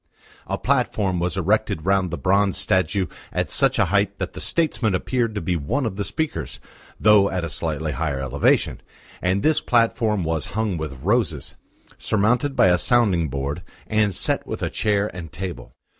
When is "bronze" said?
2.17-2.57